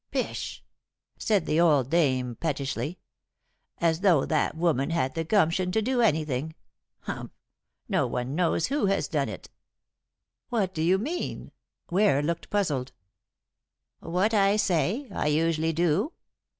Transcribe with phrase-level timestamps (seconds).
[0.09, 0.63] "Pish!"
[1.19, 2.97] said the old dame pettishly.
[3.77, 6.55] "As though that woman had the gumption to do anything.
[7.01, 7.29] Humph!
[7.87, 9.51] No one knows who has done it."
[10.49, 11.51] "What do you mean?"
[11.91, 12.93] Ware looked puzzled.
[13.99, 16.13] "What I say; I usually do.